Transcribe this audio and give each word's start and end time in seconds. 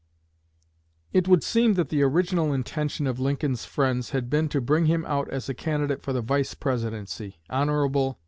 It 1.13 1.27
would 1.27 1.43
seem 1.43 1.75
that 1.75 1.89
the 1.89 2.01
original 2.01 2.53
intention 2.53 3.05
of 3.05 3.19
Lincoln's 3.19 3.65
friends 3.65 4.09
had 4.09 4.31
been 4.31 4.49
to 4.49 4.59
bring 4.59 4.87
him 4.87 5.05
out 5.05 5.29
as 5.29 5.47
a 5.47 5.53
candidate 5.53 6.01
for 6.01 6.11
the 6.11 6.23
Vice 6.23 6.55
Presidency. 6.55 7.37
Hon. 7.51 8.15